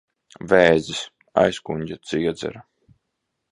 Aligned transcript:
Vēzis. 0.53 1.01
Aizkuņģa 1.43 1.99
dziedzera. 2.11 2.67